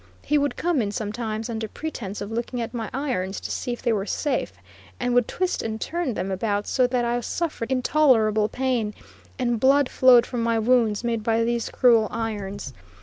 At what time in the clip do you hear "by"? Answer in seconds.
11.21-11.43